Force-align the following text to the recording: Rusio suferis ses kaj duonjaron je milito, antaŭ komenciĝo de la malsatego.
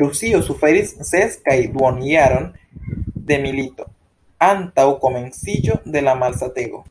Rusio 0.00 0.40
suferis 0.48 0.90
ses 1.12 1.38
kaj 1.48 1.56
duonjaron 1.78 2.52
je 3.32 3.42
milito, 3.48 3.90
antaŭ 4.54 4.90
komenciĝo 5.08 5.84
de 5.98 6.10
la 6.10 6.22
malsatego. 6.26 6.90